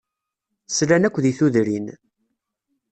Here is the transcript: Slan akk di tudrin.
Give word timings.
Slan 0.67 1.03
akk 1.07 1.17
di 1.23 1.31
tudrin. 1.37 1.87